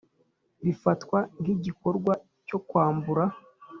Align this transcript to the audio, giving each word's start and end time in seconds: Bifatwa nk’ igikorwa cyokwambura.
Bifatwa 0.65 1.19
nk’ 1.41 1.47
igikorwa 1.55 2.13
cyokwambura. 2.47 3.23